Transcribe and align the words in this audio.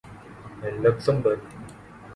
Luxembourg 0.81 1.39